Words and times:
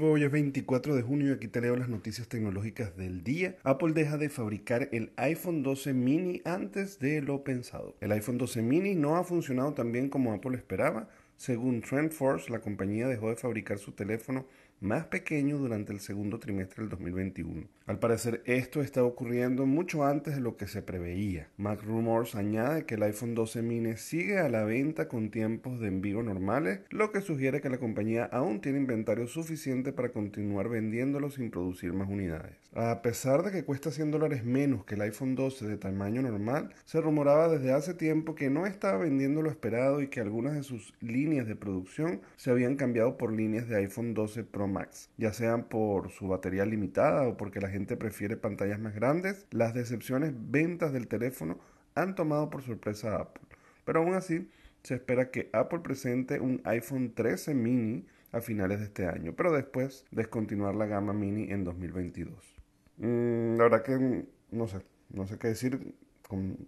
Hoy 0.00 0.24
es 0.24 0.32
24 0.32 0.96
de 0.96 1.02
junio 1.02 1.28
y 1.28 1.34
aquí 1.34 1.46
te 1.46 1.60
leo 1.60 1.76
las 1.76 1.88
noticias 1.88 2.26
tecnológicas 2.26 2.96
del 2.96 3.22
día. 3.22 3.54
Apple 3.62 3.92
deja 3.92 4.18
de 4.18 4.28
fabricar 4.28 4.88
el 4.90 5.12
iPhone 5.14 5.62
12 5.62 5.92
mini 5.92 6.42
antes 6.44 6.98
de 6.98 7.22
lo 7.22 7.44
pensado. 7.44 7.94
El 8.00 8.10
iPhone 8.10 8.38
12 8.38 8.60
mini 8.60 8.96
no 8.96 9.14
ha 9.14 9.22
funcionado 9.22 9.72
tan 9.72 9.92
bien 9.92 10.08
como 10.08 10.32
Apple 10.32 10.56
esperaba. 10.56 11.08
Según 11.36 11.80
TrendForce, 11.80 12.50
la 12.50 12.58
compañía 12.58 13.06
dejó 13.06 13.28
de 13.28 13.36
fabricar 13.36 13.78
su 13.78 13.92
teléfono 13.92 14.46
más 14.82 15.06
pequeño 15.06 15.58
durante 15.58 15.92
el 15.92 16.00
segundo 16.00 16.38
trimestre 16.40 16.82
del 16.82 16.90
2021. 16.90 17.68
Al 17.86 17.98
parecer 17.98 18.42
esto 18.46 18.80
está 18.80 19.04
ocurriendo 19.04 19.64
mucho 19.64 20.04
antes 20.04 20.34
de 20.34 20.40
lo 20.40 20.56
que 20.56 20.66
se 20.66 20.82
preveía. 20.82 21.48
Mac 21.56 21.82
Rumors 21.82 22.34
añade 22.34 22.84
que 22.84 22.96
el 22.96 23.02
iPhone 23.04 23.34
12 23.34 23.62
mini 23.62 23.96
sigue 23.96 24.38
a 24.38 24.48
la 24.48 24.64
venta 24.64 25.08
con 25.08 25.30
tiempos 25.30 25.80
de 25.80 25.88
envío 25.88 26.22
normales, 26.22 26.80
lo 26.90 27.12
que 27.12 27.20
sugiere 27.20 27.60
que 27.60 27.70
la 27.70 27.78
compañía 27.78 28.24
aún 28.24 28.60
tiene 28.60 28.78
inventario 28.78 29.26
suficiente 29.26 29.92
para 29.92 30.12
continuar 30.12 30.68
vendiéndolo 30.68 31.30
sin 31.30 31.50
producir 31.50 31.92
más 31.92 32.08
unidades. 32.08 32.56
A 32.74 33.02
pesar 33.02 33.42
de 33.42 33.52
que 33.52 33.64
cuesta 33.64 33.90
100 33.90 34.10
dólares 34.10 34.44
menos 34.44 34.84
que 34.84 34.94
el 34.94 35.02
iPhone 35.02 35.34
12 35.34 35.66
de 35.66 35.76
tamaño 35.76 36.22
normal, 36.22 36.74
se 36.86 37.00
rumoraba 37.00 37.48
desde 37.48 37.72
hace 37.72 37.92
tiempo 37.92 38.34
que 38.34 38.48
no 38.48 38.66
estaba 38.66 38.96
vendiendo 38.98 39.42
lo 39.42 39.50
esperado 39.50 40.00
y 40.00 40.08
que 40.08 40.20
algunas 40.20 40.54
de 40.54 40.62
sus 40.62 40.94
líneas 41.00 41.46
de 41.46 41.54
producción 41.54 42.22
se 42.36 42.50
habían 42.50 42.76
cambiado 42.76 43.18
por 43.18 43.32
líneas 43.32 43.68
de 43.68 43.76
iPhone 43.76 44.14
12 44.14 44.44
Pro 44.44 44.71
Max, 44.72 45.10
ya 45.16 45.32
sean 45.32 45.64
por 45.64 46.10
su 46.10 46.28
batería 46.28 46.64
limitada 46.64 47.28
o 47.28 47.36
porque 47.36 47.60
la 47.60 47.68
gente 47.68 47.96
prefiere 47.96 48.36
pantallas 48.36 48.80
más 48.80 48.94
grandes, 48.94 49.46
las 49.50 49.74
decepciones 49.74 50.32
ventas 50.34 50.92
del 50.92 51.08
teléfono 51.08 51.58
han 51.94 52.14
tomado 52.14 52.50
por 52.50 52.62
sorpresa 52.62 53.16
a 53.16 53.20
Apple. 53.22 53.44
Pero 53.84 54.00
aún 54.00 54.14
así, 54.14 54.48
se 54.82 54.94
espera 54.94 55.30
que 55.30 55.48
Apple 55.52 55.80
presente 55.80 56.40
un 56.40 56.60
iPhone 56.64 57.12
13 57.14 57.54
mini 57.54 58.06
a 58.32 58.40
finales 58.40 58.80
de 58.80 58.86
este 58.86 59.06
año, 59.06 59.34
pero 59.36 59.52
después 59.52 60.04
descontinuar 60.10 60.74
la 60.74 60.86
gama 60.86 61.12
mini 61.12 61.50
en 61.52 61.64
2022. 61.64 62.60
Mm, 62.96 63.56
la 63.56 63.64
verdad 63.64 63.82
que 63.82 64.26
no 64.50 64.66
sé, 64.66 64.78
no 65.10 65.26
sé 65.26 65.38
qué 65.38 65.48
decir 65.48 65.94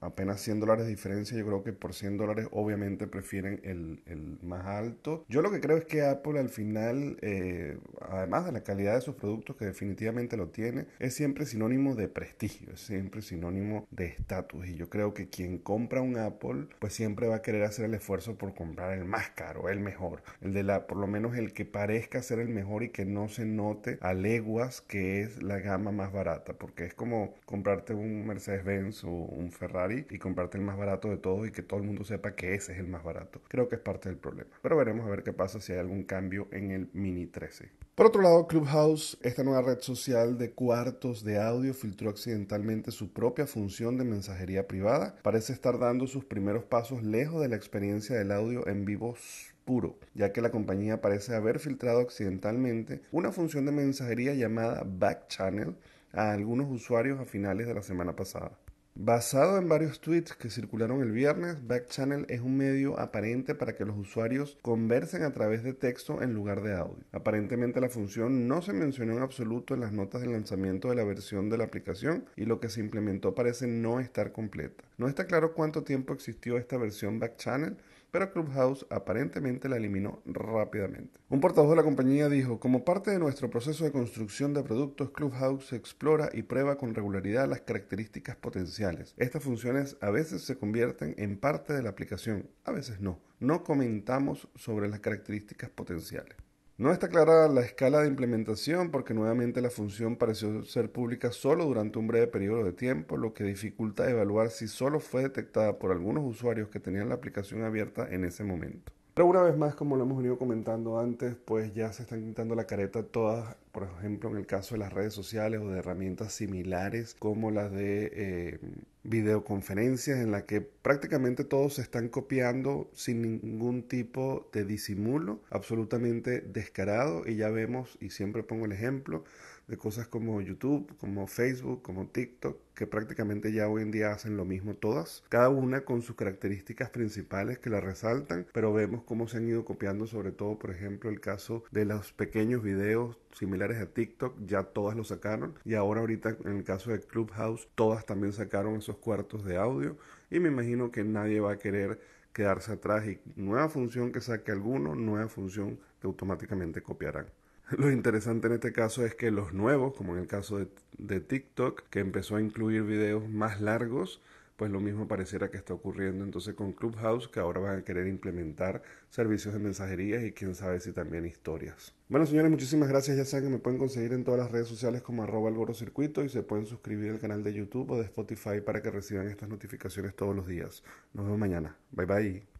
apenas 0.00 0.40
100 0.40 0.60
dólares 0.60 0.84
de 0.84 0.90
diferencia, 0.90 1.36
yo 1.36 1.46
creo 1.46 1.62
que 1.62 1.72
por 1.72 1.94
100 1.94 2.16
dólares 2.16 2.48
obviamente 2.50 3.06
prefieren 3.06 3.60
el, 3.64 4.02
el, 4.06 4.38
más 4.42 4.66
alto. 4.66 5.24
Yo 5.28 5.42
lo 5.42 5.50
que 5.50 5.60
creo 5.60 5.76
es 5.76 5.84
que 5.84 6.02
Apple 6.02 6.38
al 6.38 6.48
final, 6.48 7.18
eh, 7.22 7.78
además 8.00 8.46
de 8.46 8.52
la 8.52 8.62
calidad 8.62 8.94
de 8.94 9.00
sus 9.00 9.14
productos, 9.14 9.56
que 9.56 9.64
definitivamente 9.64 10.36
lo 10.36 10.48
tiene, 10.48 10.86
es 10.98 11.14
siempre 11.14 11.46
sinónimo 11.46 11.94
de 11.94 12.08
prestigio, 12.08 12.72
es 12.72 12.80
siempre 12.80 13.22
sinónimo 13.22 13.86
de 13.90 14.06
estatus. 14.06 14.66
Y 14.66 14.76
yo 14.76 14.88
creo 14.88 15.14
que 15.14 15.28
quien 15.28 15.58
compra 15.58 16.00
un 16.00 16.16
Apple, 16.18 16.66
pues 16.78 16.92
siempre 16.92 17.28
va 17.28 17.36
a 17.36 17.42
querer 17.42 17.64
hacer 17.64 17.86
el 17.86 17.94
esfuerzo 17.94 18.36
por 18.36 18.54
comprar 18.54 18.96
el 18.96 19.04
más 19.04 19.30
caro, 19.30 19.68
el 19.68 19.80
mejor, 19.80 20.22
el 20.40 20.52
de 20.52 20.62
la, 20.62 20.86
por 20.86 20.98
lo 20.98 21.06
menos 21.06 21.36
el 21.36 21.52
que 21.52 21.64
parezca 21.64 22.22
ser 22.22 22.38
el 22.38 22.48
mejor 22.48 22.82
y 22.82 22.90
que 22.90 23.04
no 23.04 23.28
se 23.28 23.44
note 23.44 23.98
a 24.00 24.14
leguas 24.14 24.80
que 24.80 25.22
es 25.22 25.42
la 25.42 25.58
gama 25.58 25.92
más 25.92 26.12
barata, 26.12 26.54
porque 26.54 26.84
es 26.84 26.94
como 26.94 27.34
comprarte 27.44 27.94
un 27.94 28.26
Mercedes-Benz 28.26 29.04
o 29.04 29.10
un 29.10 29.47
Ferrari 29.52 30.06
y 30.10 30.18
comprarte 30.18 30.58
el 30.58 30.64
más 30.64 30.76
barato 30.76 31.08
de 31.08 31.16
todos 31.16 31.46
y 31.46 31.50
que 31.50 31.62
todo 31.62 31.80
el 31.80 31.86
mundo 31.86 32.04
sepa 32.04 32.34
que 32.34 32.54
ese 32.54 32.72
es 32.72 32.78
el 32.78 32.88
más 32.88 33.04
barato. 33.04 33.40
Creo 33.48 33.68
que 33.68 33.76
es 33.76 33.80
parte 33.80 34.08
del 34.08 34.18
problema. 34.18 34.50
Pero 34.62 34.76
veremos 34.76 35.06
a 35.06 35.10
ver 35.10 35.22
qué 35.22 35.32
pasa 35.32 35.60
si 35.60 35.72
hay 35.72 35.78
algún 35.78 36.04
cambio 36.04 36.48
en 36.50 36.70
el 36.70 36.90
Mini 36.92 37.26
13. 37.26 37.70
Por 37.94 38.06
otro 38.06 38.22
lado, 38.22 38.46
Clubhouse, 38.46 39.18
esta 39.22 39.42
nueva 39.42 39.62
red 39.62 39.80
social 39.80 40.38
de 40.38 40.52
cuartos 40.52 41.24
de 41.24 41.40
audio, 41.40 41.74
filtró 41.74 42.10
accidentalmente 42.10 42.92
su 42.92 43.12
propia 43.12 43.46
función 43.46 43.98
de 43.98 44.04
mensajería 44.04 44.68
privada. 44.68 45.16
Parece 45.22 45.52
estar 45.52 45.78
dando 45.78 46.06
sus 46.06 46.24
primeros 46.24 46.64
pasos 46.64 47.02
lejos 47.02 47.42
de 47.42 47.48
la 47.48 47.56
experiencia 47.56 48.16
del 48.16 48.30
audio 48.30 48.68
en 48.68 48.84
vivo 48.84 49.16
puro, 49.64 49.98
ya 50.14 50.32
que 50.32 50.40
la 50.40 50.50
compañía 50.50 51.00
parece 51.00 51.34
haber 51.34 51.58
filtrado 51.58 52.00
accidentalmente 52.00 53.02
una 53.10 53.32
función 53.32 53.66
de 53.66 53.72
mensajería 53.72 54.32
llamada 54.34 54.82
Back 54.86 55.28
Channel 55.28 55.74
a 56.12 56.32
algunos 56.32 56.70
usuarios 56.70 57.20
a 57.20 57.24
finales 57.24 57.66
de 57.66 57.74
la 57.74 57.82
semana 57.82 58.16
pasada. 58.16 58.52
Basado 59.00 59.58
en 59.58 59.68
varios 59.68 60.00
tweets 60.00 60.34
que 60.34 60.50
circularon 60.50 61.00
el 61.02 61.12
viernes, 61.12 61.64
Backchannel 61.64 62.26
es 62.28 62.40
un 62.40 62.56
medio 62.56 62.98
aparente 62.98 63.54
para 63.54 63.76
que 63.76 63.84
los 63.84 63.96
usuarios 63.96 64.58
conversen 64.60 65.22
a 65.22 65.32
través 65.32 65.62
de 65.62 65.72
texto 65.72 66.20
en 66.20 66.34
lugar 66.34 66.64
de 66.64 66.74
audio. 66.74 67.04
Aparentemente 67.12 67.80
la 67.80 67.90
función 67.90 68.48
no 68.48 68.60
se 68.60 68.72
mencionó 68.72 69.16
en 69.16 69.22
absoluto 69.22 69.74
en 69.74 69.82
las 69.82 69.92
notas 69.92 70.22
de 70.22 70.26
lanzamiento 70.26 70.88
de 70.88 70.96
la 70.96 71.04
versión 71.04 71.48
de 71.48 71.58
la 71.58 71.62
aplicación 71.62 72.24
y 72.34 72.44
lo 72.46 72.58
que 72.58 72.70
se 72.70 72.80
implementó 72.80 73.36
parece 73.36 73.68
no 73.68 74.00
estar 74.00 74.32
completa. 74.32 74.82
No 74.96 75.06
está 75.06 75.28
claro 75.28 75.54
cuánto 75.54 75.84
tiempo 75.84 76.12
existió 76.12 76.58
esta 76.58 76.76
versión 76.76 77.20
Backchannel, 77.20 77.76
pero 78.10 78.32
Clubhouse 78.32 78.86
aparentemente 78.90 79.68
la 79.68 79.76
eliminó 79.76 80.22
rápidamente. 80.24 81.20
Un 81.28 81.40
portavoz 81.40 81.70
de 81.70 81.76
la 81.76 81.82
compañía 81.82 82.28
dijo, 82.28 82.58
como 82.60 82.84
parte 82.84 83.10
de 83.10 83.18
nuestro 83.18 83.50
proceso 83.50 83.84
de 83.84 83.92
construcción 83.92 84.54
de 84.54 84.62
productos, 84.62 85.10
Clubhouse 85.10 85.72
explora 85.72 86.30
y 86.32 86.42
prueba 86.42 86.78
con 86.78 86.94
regularidad 86.94 87.48
las 87.48 87.60
características 87.60 88.36
potenciales. 88.36 89.14
Estas 89.16 89.42
funciones 89.42 89.96
a 90.00 90.10
veces 90.10 90.42
se 90.42 90.56
convierten 90.56 91.14
en 91.18 91.38
parte 91.38 91.72
de 91.72 91.82
la 91.82 91.90
aplicación, 91.90 92.48
a 92.64 92.72
veces 92.72 93.00
no. 93.00 93.20
No 93.40 93.62
comentamos 93.62 94.48
sobre 94.56 94.88
las 94.88 95.00
características 95.00 95.70
potenciales. 95.70 96.36
No 96.78 96.92
está 96.92 97.08
clara 97.08 97.48
la 97.48 97.62
escala 97.62 98.02
de 98.02 98.06
implementación 98.06 98.92
porque 98.92 99.12
nuevamente 99.12 99.60
la 99.60 99.68
función 99.68 100.14
pareció 100.14 100.62
ser 100.62 100.92
pública 100.92 101.32
solo 101.32 101.64
durante 101.64 101.98
un 101.98 102.06
breve 102.06 102.28
periodo 102.28 102.62
de 102.62 102.72
tiempo, 102.72 103.16
lo 103.16 103.34
que 103.34 103.42
dificulta 103.42 104.08
evaluar 104.08 104.50
si 104.50 104.68
solo 104.68 105.00
fue 105.00 105.22
detectada 105.22 105.80
por 105.80 105.90
algunos 105.90 106.22
usuarios 106.24 106.68
que 106.68 106.78
tenían 106.78 107.08
la 107.08 107.16
aplicación 107.16 107.64
abierta 107.64 108.06
en 108.08 108.24
ese 108.24 108.44
momento. 108.44 108.92
Pero 109.12 109.26
una 109.26 109.42
vez 109.42 109.56
más, 109.56 109.74
como 109.74 109.96
lo 109.96 110.04
hemos 110.04 110.18
venido 110.18 110.38
comentando 110.38 111.00
antes, 111.00 111.34
pues 111.44 111.74
ya 111.74 111.92
se 111.92 112.02
están 112.02 112.24
quitando 112.24 112.54
la 112.54 112.68
careta 112.68 113.02
todas, 113.02 113.56
por 113.72 113.82
ejemplo, 113.98 114.30
en 114.30 114.36
el 114.36 114.46
caso 114.46 114.76
de 114.76 114.78
las 114.78 114.92
redes 114.92 115.12
sociales 115.12 115.60
o 115.60 115.68
de 115.70 115.80
herramientas 115.80 116.32
similares 116.32 117.16
como 117.18 117.50
las 117.50 117.72
de 117.72 118.12
eh, 118.14 118.58
videoconferencias, 119.08 120.18
en 120.20 120.30
la 120.30 120.44
que 120.44 120.60
prácticamente 120.60 121.44
todos 121.44 121.74
se 121.74 121.82
están 121.82 122.08
copiando 122.08 122.90
sin 122.94 123.22
ningún 123.22 123.82
tipo 123.82 124.48
de 124.52 124.64
disimulo, 124.64 125.40
absolutamente 125.50 126.40
descarado. 126.40 127.24
Y 127.26 127.36
ya 127.36 127.50
vemos, 127.50 127.96
y 128.00 128.10
siempre 128.10 128.42
pongo 128.42 128.66
el 128.66 128.72
ejemplo, 128.72 129.24
de 129.66 129.76
cosas 129.76 130.08
como 130.08 130.40
YouTube, 130.40 130.96
como 130.98 131.26
Facebook, 131.26 131.82
como 131.82 132.08
TikTok, 132.08 132.58
que 132.78 132.86
prácticamente 132.86 133.52
ya 133.52 133.68
hoy 133.68 133.82
en 133.82 133.90
día 133.90 134.12
hacen 134.12 134.36
lo 134.36 134.44
mismo 134.44 134.72
todas, 134.72 135.24
cada 135.30 135.48
una 135.48 135.80
con 135.80 136.00
sus 136.00 136.14
características 136.14 136.90
principales 136.90 137.58
que 137.58 137.70
la 137.70 137.80
resaltan, 137.80 138.46
pero 138.52 138.72
vemos 138.72 139.02
cómo 139.02 139.26
se 139.26 139.38
han 139.38 139.48
ido 139.48 139.64
copiando 139.64 140.06
sobre 140.06 140.30
todo, 140.30 140.60
por 140.60 140.70
ejemplo, 140.70 141.10
el 141.10 141.20
caso 141.20 141.64
de 141.72 141.84
los 141.84 142.12
pequeños 142.12 142.62
videos 142.62 143.18
similares 143.32 143.78
a 143.78 143.86
TikTok, 143.86 144.36
ya 144.46 144.62
todas 144.62 144.96
lo 144.96 145.02
sacaron 145.02 145.58
y 145.64 145.74
ahora 145.74 146.02
ahorita 146.02 146.36
en 146.44 146.58
el 146.58 146.62
caso 146.62 146.92
de 146.92 147.00
Clubhouse, 147.00 147.68
todas 147.74 148.06
también 148.06 148.32
sacaron 148.32 148.76
esos 148.76 148.98
cuartos 148.98 149.44
de 149.44 149.56
audio 149.56 149.96
y 150.30 150.38
me 150.38 150.48
imagino 150.48 150.92
que 150.92 151.02
nadie 151.02 151.40
va 151.40 151.54
a 151.54 151.58
querer 151.58 151.98
quedarse 152.32 152.70
atrás 152.70 153.04
y 153.08 153.18
nueva 153.34 153.68
función 153.68 154.12
que 154.12 154.20
saque 154.20 154.52
alguno, 154.52 154.94
nueva 154.94 155.26
función 155.26 155.80
que 156.00 156.06
automáticamente 156.06 156.80
copiarán. 156.80 157.26
Lo 157.76 157.90
interesante 157.90 158.46
en 158.46 158.54
este 158.54 158.72
caso 158.72 159.04
es 159.04 159.14
que 159.14 159.30
los 159.30 159.52
nuevos, 159.52 159.94
como 159.94 160.14
en 160.14 160.20
el 160.22 160.26
caso 160.26 160.58
de, 160.98 161.20
TikTok, 161.20 161.82
que 161.90 162.00
empezó 162.00 162.36
a 162.36 162.40
incluir 162.40 162.82
videos 162.82 163.28
más 163.28 163.60
largos, 163.60 164.22
pues 164.56 164.72
lo 164.72 164.80
mismo 164.80 165.06
pareciera 165.06 165.50
que 165.50 165.58
está 165.58 165.74
ocurriendo 165.74 166.24
entonces 166.24 166.54
con 166.54 166.72
Clubhouse, 166.72 167.28
que 167.28 167.40
ahora 167.40 167.60
van 167.60 167.78
a 167.78 167.84
querer 167.84 168.08
implementar 168.08 168.82
servicios 169.10 169.54
de 169.54 169.60
mensajería 169.60 170.24
y 170.24 170.32
quién 170.32 170.54
sabe 170.54 170.80
si 170.80 170.92
también 170.92 171.26
historias. 171.26 171.94
Bueno, 172.08 172.26
señores, 172.26 172.50
muchísimas 172.50 172.88
gracias. 172.88 173.16
Ya 173.18 173.24
saben 173.24 173.46
que 173.46 173.52
me 173.52 173.58
pueden 173.58 173.78
conseguir 173.78 174.14
en 174.14 174.24
todas 174.24 174.40
las 174.40 174.50
redes 174.50 174.66
sociales 174.66 175.02
como 175.02 175.22
arroba 175.22 175.50
el 175.50 175.74
circuito 175.74 176.24
y 176.24 176.28
se 176.28 176.42
pueden 176.42 176.66
suscribir 176.66 177.12
al 177.12 177.20
canal 177.20 177.44
de 177.44 177.52
YouTube 177.52 177.90
o 177.90 177.98
de 177.98 178.04
Spotify 178.04 178.60
para 178.64 178.82
que 178.82 178.90
reciban 178.90 179.28
estas 179.28 179.48
notificaciones 179.48 180.16
todos 180.16 180.34
los 180.34 180.48
días. 180.48 180.82
Nos 181.12 181.26
vemos 181.26 181.38
mañana. 181.38 181.76
Bye 181.92 182.06
bye. 182.06 182.57